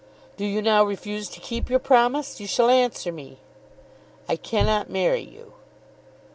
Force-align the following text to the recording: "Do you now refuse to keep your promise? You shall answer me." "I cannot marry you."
"Do 0.35 0.45
you 0.45 0.63
now 0.63 0.83
refuse 0.83 1.29
to 1.29 1.39
keep 1.39 1.69
your 1.69 1.77
promise? 1.77 2.39
You 2.39 2.47
shall 2.47 2.71
answer 2.71 3.11
me." 3.11 3.37
"I 4.27 4.35
cannot 4.35 4.89
marry 4.89 5.21
you." 5.21 5.53